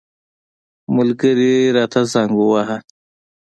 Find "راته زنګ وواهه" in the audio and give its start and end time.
1.75-2.77